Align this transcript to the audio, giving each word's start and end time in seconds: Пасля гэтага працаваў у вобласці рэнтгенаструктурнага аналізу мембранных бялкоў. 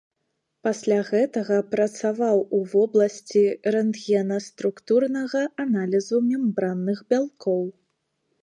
Пасля 0.67 0.95
гэтага 1.09 1.57
працаваў 1.75 2.41
у 2.59 2.63
вобласці 2.71 3.43
рэнтгенаструктурнага 3.75 5.41
аналізу 5.65 6.17
мембранных 6.31 7.07
бялкоў. 7.13 7.61